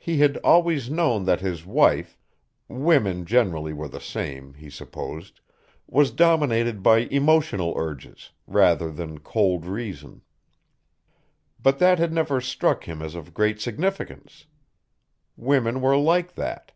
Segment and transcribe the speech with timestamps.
[0.00, 2.18] He had always known that his wife
[2.66, 5.40] women generally were the same, he supposed
[5.86, 10.22] was dominated by emotional urges, rather than cold reason.
[11.62, 14.46] But that had never struck him as of great significance.
[15.36, 16.72] Women were like that.